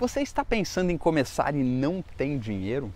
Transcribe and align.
Você 0.00 0.22
está 0.22 0.42
pensando 0.42 0.88
em 0.88 0.96
começar 0.96 1.54
e 1.54 1.62
não 1.62 2.02
tem 2.16 2.38
dinheiro? 2.38 2.90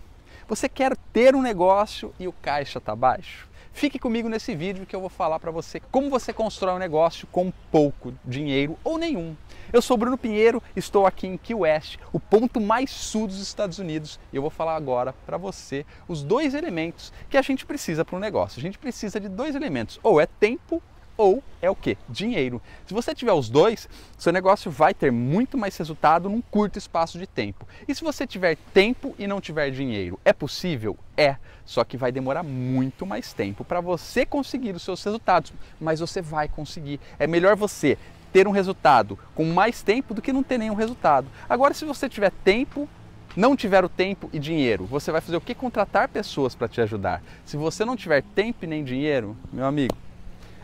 Você 0.47 0.67
quer 0.67 0.97
ter 1.13 1.35
um 1.35 1.41
negócio 1.43 2.11
e 2.19 2.27
o 2.27 2.33
caixa 2.33 2.79
está 2.79 2.95
baixo? 2.95 3.47
Fique 3.71 3.99
comigo 3.99 4.27
nesse 4.27 4.55
vídeo 4.55 4.87
que 4.87 4.95
eu 4.95 4.99
vou 4.99 5.09
falar 5.09 5.39
para 5.39 5.51
você 5.51 5.79
como 5.91 6.09
você 6.09 6.33
constrói 6.33 6.73
um 6.73 6.79
negócio 6.79 7.27
com 7.27 7.53
pouco 7.71 8.11
dinheiro 8.25 8.75
ou 8.83 8.97
nenhum. 8.97 9.37
Eu 9.71 9.83
sou 9.83 9.95
Bruno 9.95 10.17
Pinheiro, 10.17 10.63
estou 10.75 11.05
aqui 11.05 11.27
em 11.27 11.37
Key 11.37 11.53
West, 11.53 11.99
o 12.11 12.19
ponto 12.19 12.59
mais 12.59 12.89
sul 12.89 13.27
dos 13.27 13.39
Estados 13.39 13.77
Unidos, 13.77 14.19
e 14.33 14.35
eu 14.35 14.41
vou 14.41 14.49
falar 14.49 14.75
agora 14.75 15.13
para 15.27 15.37
você 15.37 15.85
os 16.07 16.23
dois 16.23 16.55
elementos 16.55 17.13
que 17.29 17.37
a 17.37 17.41
gente 17.43 17.67
precisa 17.67 18.03
para 18.03 18.15
um 18.15 18.19
negócio. 18.19 18.57
A 18.57 18.63
gente 18.63 18.79
precisa 18.79 19.19
de 19.19 19.29
dois 19.29 19.53
elementos, 19.53 19.99
ou 20.01 20.19
é 20.19 20.25
tempo 20.25 20.81
ou 21.17 21.43
é 21.61 21.69
o 21.69 21.75
que? 21.75 21.97
Dinheiro. 22.09 22.61
Se 22.85 22.93
você 22.93 23.13
tiver 23.15 23.33
os 23.33 23.49
dois, 23.49 23.87
seu 24.17 24.31
negócio 24.31 24.69
vai 24.69 24.93
ter 24.93 25.11
muito 25.11 25.57
mais 25.57 25.77
resultado 25.77 26.29
num 26.29 26.41
curto 26.41 26.77
espaço 26.77 27.17
de 27.17 27.25
tempo. 27.25 27.67
E 27.87 27.95
se 27.95 28.03
você 28.03 28.27
tiver 28.27 28.57
tempo 28.73 29.15
e 29.17 29.27
não 29.27 29.41
tiver 29.41 29.71
dinheiro, 29.71 30.19
é 30.23 30.33
possível? 30.33 30.97
É, 31.17 31.37
só 31.65 31.83
que 31.83 31.97
vai 31.97 32.11
demorar 32.11 32.43
muito 32.43 33.05
mais 33.05 33.33
tempo 33.33 33.63
para 33.63 33.81
você 33.81 34.25
conseguir 34.25 34.75
os 34.75 34.83
seus 34.83 35.03
resultados, 35.03 35.53
mas 35.79 35.99
você 35.99 36.21
vai 36.21 36.47
conseguir. 36.47 36.99
É 37.17 37.25
melhor 37.25 37.55
você 37.55 37.97
ter 38.31 38.47
um 38.47 38.51
resultado 38.51 39.17
com 39.33 39.45
mais 39.45 39.81
tempo 39.81 40.13
do 40.13 40.21
que 40.21 40.33
não 40.33 40.43
ter 40.43 40.57
nenhum 40.57 40.75
resultado. 40.75 41.27
Agora, 41.47 41.73
se 41.73 41.85
você 41.85 42.09
tiver 42.09 42.31
tempo 42.43 42.87
não 43.35 43.55
tiver 43.55 43.83
o 43.83 43.89
tempo 43.89 44.29
e 44.31 44.39
dinheiro, 44.39 44.85
você 44.85 45.11
vai 45.11 45.19
fazer 45.19 45.35
o 45.35 45.41
que? 45.41 45.53
Contratar 45.53 46.07
pessoas 46.07 46.55
para 46.55 46.69
te 46.69 46.79
ajudar. 46.79 47.21
Se 47.43 47.57
você 47.57 47.83
não 47.83 47.95
tiver 47.95 48.23
tempo 48.33 48.63
e 48.63 48.67
nem 48.67 48.83
dinheiro, 48.83 49.35
meu 49.51 49.65
amigo, 49.65 49.95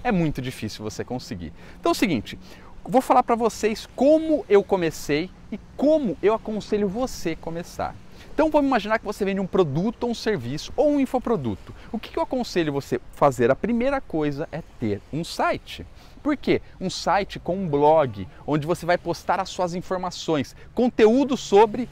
é 0.03 0.11
muito 0.11 0.41
difícil 0.41 0.83
você 0.83 1.03
conseguir. 1.03 1.53
Então 1.79 1.91
é 1.91 1.93
o 1.93 1.95
seguinte, 1.95 2.37
vou 2.83 3.01
falar 3.01 3.23
para 3.23 3.35
vocês 3.35 3.87
como 3.95 4.45
eu 4.49 4.63
comecei 4.63 5.29
e 5.51 5.59
como 5.77 6.17
eu 6.21 6.33
aconselho 6.33 6.87
você 6.87 7.35
começar. 7.35 7.95
Então 8.33 8.49
vamos 8.49 8.67
imaginar 8.67 8.99
que 8.99 9.05
você 9.05 9.25
vende 9.25 9.39
um 9.39 9.47
produto 9.47 10.05
ou 10.05 10.11
um 10.11 10.15
serviço 10.15 10.71
ou 10.75 10.91
um 10.91 10.99
infoproduto. 10.99 11.73
O 11.91 11.99
que 11.99 12.17
eu 12.17 12.23
aconselho 12.23 12.71
você 12.71 12.99
fazer? 13.11 13.51
A 13.51 13.55
primeira 13.55 13.99
coisa 13.99 14.47
é 14.51 14.61
ter 14.79 15.01
um 15.11 15.23
site. 15.23 15.85
Por 16.23 16.37
quê? 16.37 16.61
Um 16.79 16.89
site 16.89 17.39
com 17.39 17.55
um 17.55 17.67
blog, 17.67 18.27
onde 18.45 18.65
você 18.65 18.85
vai 18.85 18.97
postar 18.97 19.39
as 19.39 19.49
suas 19.49 19.73
informações, 19.73 20.55
conteúdo 20.73 21.35
sobre 21.35 21.89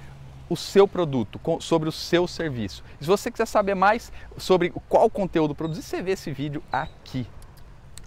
o 0.49 0.57
seu 0.57 0.87
produto, 0.87 1.39
sobre 1.59 1.87
o 1.87 1.91
seu 1.91 2.27
serviço. 2.27 2.83
se 2.99 3.05
você 3.05 3.29
quiser 3.29 3.45
saber 3.45 3.75
mais 3.75 4.11
sobre 4.37 4.71
qual 4.89 5.09
conteúdo 5.09 5.53
produzir, 5.53 5.83
você 5.83 6.01
vê 6.01 6.11
esse 6.11 6.31
vídeo 6.31 6.63
aqui. 6.71 7.27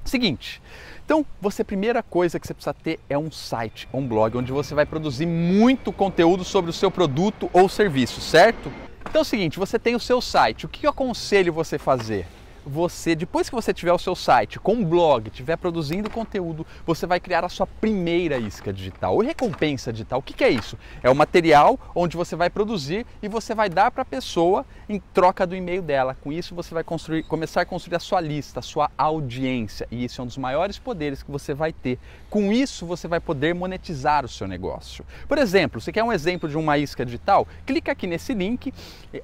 Seguinte, 0.04 0.60
então 1.04 1.24
você 1.40 1.62
a 1.62 1.64
primeira 1.64 2.02
coisa 2.02 2.38
que 2.38 2.46
você 2.46 2.54
precisa 2.54 2.74
ter 2.74 2.98
é 3.08 3.16
um 3.16 3.30
site, 3.30 3.88
um 3.92 4.06
blog, 4.06 4.36
onde 4.36 4.52
você 4.52 4.74
vai 4.74 4.84
produzir 4.84 5.26
muito 5.26 5.92
conteúdo 5.92 6.44
sobre 6.44 6.70
o 6.70 6.74
seu 6.74 6.90
produto 6.90 7.48
ou 7.52 7.68
serviço, 7.68 8.20
certo? 8.20 8.72
Então 9.08 9.20
é 9.20 9.22
o 9.22 9.24
seguinte, 9.24 9.58
você 9.58 9.78
tem 9.78 9.94
o 9.94 10.00
seu 10.00 10.20
site, 10.20 10.66
o 10.66 10.68
que 10.68 10.86
eu 10.86 10.90
aconselho 10.90 11.52
você 11.52 11.78
fazer? 11.78 12.26
Você, 12.64 13.14
depois 13.14 13.48
que 13.48 13.54
você 13.54 13.72
tiver 13.72 13.92
o 13.92 13.98
seu 13.98 14.14
site 14.14 14.58
com 14.58 14.74
um 14.74 14.84
blog, 14.84 15.28
estiver 15.28 15.56
produzindo 15.56 16.08
conteúdo, 16.08 16.66
você 16.86 17.06
vai 17.06 17.20
criar 17.20 17.44
a 17.44 17.48
sua 17.48 17.66
primeira 17.66 18.38
isca 18.38 18.72
digital 18.72 19.14
ou 19.14 19.20
recompensa 19.20 19.92
digital. 19.92 20.20
O 20.20 20.22
que, 20.22 20.32
que 20.32 20.44
é 20.44 20.50
isso? 20.50 20.78
É 21.02 21.10
o 21.10 21.14
material 21.14 21.78
onde 21.94 22.16
você 22.16 22.36
vai 22.36 22.48
produzir 22.48 23.06
e 23.22 23.28
você 23.28 23.54
vai 23.54 23.68
dar 23.68 23.90
para 23.90 24.02
a 24.02 24.04
pessoa 24.04 24.64
em 24.88 25.00
troca 25.12 25.46
do 25.46 25.56
e-mail 25.56 25.82
dela. 25.82 26.16
Com 26.22 26.32
isso, 26.32 26.54
você 26.54 26.72
vai 26.72 26.84
construir, 26.84 27.22
começar 27.24 27.62
a 27.62 27.66
construir 27.66 27.96
a 27.96 28.00
sua 28.00 28.20
lista, 28.20 28.60
a 28.60 28.62
sua 28.62 28.90
audiência. 28.96 29.86
E 29.90 30.04
isso 30.04 30.20
é 30.20 30.24
um 30.24 30.26
dos 30.26 30.38
maiores 30.38 30.78
poderes 30.78 31.22
que 31.22 31.30
você 31.30 31.52
vai 31.52 31.72
ter. 31.72 31.98
Com 32.30 32.52
isso, 32.52 32.86
você 32.86 33.08
vai 33.08 33.20
poder 33.20 33.54
monetizar 33.54 34.24
o 34.24 34.28
seu 34.28 34.46
negócio. 34.46 35.04
Por 35.28 35.38
exemplo, 35.38 35.80
você 35.80 35.92
quer 35.92 36.04
um 36.04 36.12
exemplo 36.12 36.48
de 36.48 36.56
uma 36.56 36.78
isca 36.78 37.04
digital? 37.04 37.46
Clica 37.66 37.92
aqui 37.92 38.06
nesse 38.06 38.32
link 38.34 38.72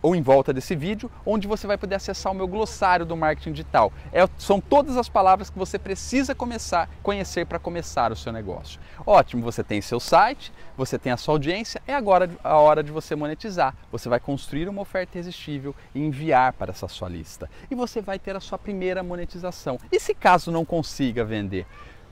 ou 0.02 0.14
em 0.14 0.22
volta 0.22 0.52
desse 0.52 0.74
vídeo, 0.74 1.10
onde 1.24 1.46
você 1.46 1.66
vai 1.66 1.78
poder 1.78 1.94
acessar 1.94 2.32
o 2.32 2.34
meu 2.34 2.46
glossário 2.46 3.06
do 3.06 3.16
marketing 3.16 3.27
digital. 3.36 3.92
É, 4.12 4.28
são 4.36 4.60
todas 4.60 4.96
as 4.96 5.08
palavras 5.08 5.50
que 5.50 5.58
você 5.58 5.78
precisa 5.78 6.34
começar 6.34 6.88
conhecer 7.02 7.46
para 7.46 7.58
começar 7.58 8.12
o 8.12 8.16
seu 8.16 8.32
negócio. 8.32 8.80
Ótimo, 9.06 9.42
você 9.42 9.62
tem 9.62 9.80
seu 9.80 10.00
site, 10.00 10.52
você 10.76 10.98
tem 10.98 11.12
a 11.12 11.16
sua 11.16 11.34
audiência, 11.34 11.82
é 11.86 11.94
agora 11.94 12.30
a 12.42 12.56
hora 12.56 12.82
de 12.82 12.92
você 12.92 13.14
monetizar. 13.14 13.74
Você 13.90 14.08
vai 14.08 14.20
construir 14.20 14.68
uma 14.68 14.82
oferta 14.82 15.16
irresistível 15.16 15.74
e 15.94 16.00
enviar 16.00 16.52
para 16.52 16.70
essa 16.70 16.88
sua 16.88 17.08
lista. 17.08 17.50
E 17.70 17.74
você 17.74 18.00
vai 18.00 18.18
ter 18.18 18.36
a 18.36 18.40
sua 18.40 18.58
primeira 18.58 19.02
monetização. 19.02 19.78
E 19.90 19.98
se 19.98 20.14
caso 20.14 20.50
não 20.50 20.64
consiga 20.64 21.24
vender? 21.24 21.66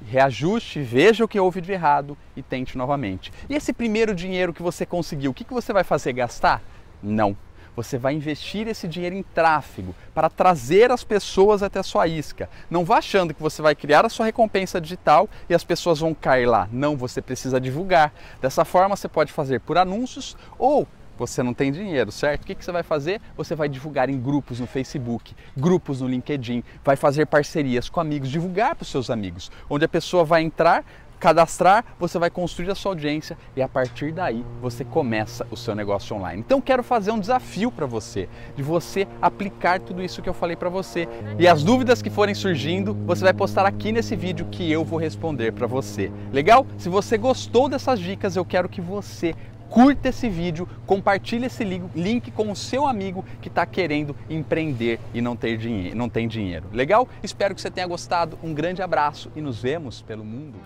reajuste, 0.04 0.82
veja 0.82 1.24
o 1.24 1.28
que 1.28 1.40
houve 1.40 1.60
de 1.60 1.72
errado 1.72 2.18
e 2.36 2.42
tente 2.42 2.76
novamente. 2.76 3.32
E 3.48 3.54
esse 3.54 3.72
primeiro 3.72 4.14
dinheiro 4.14 4.52
que 4.52 4.62
você 4.62 4.84
conseguiu, 4.84 5.30
o 5.30 5.34
que, 5.34 5.42
que 5.42 5.54
você 5.54 5.72
vai 5.72 5.84
fazer? 5.84 6.12
Gastar? 6.12 6.62
Não 7.02 7.34
você 7.76 7.98
vai 7.98 8.14
investir 8.14 8.66
esse 8.66 8.88
dinheiro 8.88 9.14
em 9.14 9.22
tráfego 9.22 9.94
para 10.14 10.30
trazer 10.30 10.90
as 10.90 11.04
pessoas 11.04 11.62
até 11.62 11.78
a 11.78 11.82
sua 11.82 12.08
isca. 12.08 12.48
Não 12.70 12.84
vá 12.84 12.98
achando 12.98 13.34
que 13.34 13.42
você 13.42 13.60
vai 13.60 13.74
criar 13.74 14.06
a 14.06 14.08
sua 14.08 14.24
recompensa 14.24 14.80
digital 14.80 15.28
e 15.48 15.54
as 15.54 15.62
pessoas 15.62 16.00
vão 16.00 16.14
cair 16.14 16.46
lá. 16.46 16.68
Não, 16.72 16.96
você 16.96 17.20
precisa 17.20 17.60
divulgar. 17.60 18.12
Dessa 18.40 18.64
forma, 18.64 18.96
você 18.96 19.08
pode 19.08 19.30
fazer 19.30 19.60
por 19.60 19.76
anúncios 19.76 20.36
ou 20.58 20.88
você 21.18 21.42
não 21.42 21.54
tem 21.54 21.72
dinheiro, 21.72 22.12
certo? 22.12 22.42
O 22.42 22.46
que, 22.46 22.54
que 22.54 22.64
você 22.64 22.72
vai 22.72 22.82
fazer? 22.82 23.20
Você 23.36 23.54
vai 23.54 23.68
divulgar 23.68 24.10
em 24.10 24.20
grupos 24.20 24.60
no 24.60 24.66
Facebook, 24.66 25.34
grupos 25.56 26.00
no 26.00 26.08
LinkedIn, 26.08 26.62
vai 26.84 26.94
fazer 26.94 27.26
parcerias 27.26 27.88
com 27.88 28.00
amigos, 28.00 28.28
divulgar 28.28 28.74
para 28.74 28.82
os 28.82 28.90
seus 28.90 29.08
amigos, 29.08 29.50
onde 29.68 29.84
a 29.84 29.88
pessoa 29.88 30.24
vai 30.24 30.42
entrar, 30.42 30.84
cadastrar, 31.18 31.84
você 31.98 32.18
vai 32.18 32.30
construir 32.30 32.70
a 32.70 32.74
sua 32.74 32.92
audiência 32.92 33.36
e 33.56 33.62
a 33.62 33.68
partir 33.68 34.12
daí 34.12 34.44
você 34.60 34.84
começa 34.84 35.46
o 35.50 35.56
seu 35.56 35.74
negócio 35.74 36.14
online. 36.16 36.42
Então 36.44 36.60
quero 36.60 36.82
fazer 36.82 37.10
um 37.10 37.18
desafio 37.18 37.70
para 37.70 37.86
você, 37.86 38.28
de 38.54 38.62
você 38.62 39.06
aplicar 39.20 39.80
tudo 39.80 40.02
isso 40.02 40.22
que 40.22 40.28
eu 40.28 40.34
falei 40.34 40.56
para 40.56 40.68
você. 40.68 41.08
E 41.38 41.46
as 41.46 41.62
dúvidas 41.62 42.02
que 42.02 42.10
forem 42.10 42.34
surgindo, 42.34 42.94
você 43.06 43.24
vai 43.24 43.34
postar 43.34 43.66
aqui 43.66 43.92
nesse 43.92 44.14
vídeo 44.14 44.46
que 44.50 44.70
eu 44.70 44.84
vou 44.84 44.98
responder 44.98 45.52
para 45.52 45.66
você. 45.66 46.12
Legal? 46.32 46.66
Se 46.78 46.88
você 46.88 47.16
gostou 47.16 47.68
dessas 47.68 47.98
dicas, 47.98 48.36
eu 48.36 48.44
quero 48.44 48.68
que 48.68 48.80
você 48.80 49.34
curta 49.68 50.08
esse 50.08 50.28
vídeo, 50.28 50.68
compartilhe 50.86 51.46
esse 51.46 51.64
link 51.64 52.30
com 52.30 52.50
o 52.50 52.56
seu 52.56 52.86
amigo 52.86 53.24
que 53.40 53.48
está 53.48 53.66
querendo 53.66 54.16
empreender 54.28 54.98
e 55.12 55.20
não, 55.20 55.36
ter 55.36 55.56
dinheiro, 55.56 55.96
não 55.96 56.08
tem 56.08 56.28
dinheiro. 56.28 56.66
Legal? 56.72 57.08
Espero 57.22 57.54
que 57.54 57.60
você 57.60 57.70
tenha 57.70 57.86
gostado. 57.86 58.38
Um 58.42 58.54
grande 58.54 58.82
abraço 58.82 59.30
e 59.34 59.40
nos 59.40 59.60
vemos 59.60 60.02
pelo 60.02 60.24
mundo. 60.24 60.58